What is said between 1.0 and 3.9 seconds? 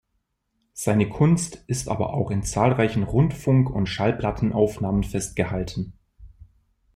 Kunst ist aber auch in zahlreichen Rundfunk- und